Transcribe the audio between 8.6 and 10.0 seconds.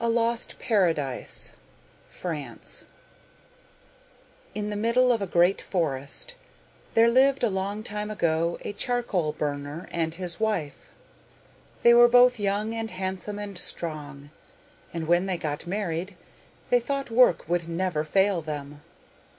a charcoal burner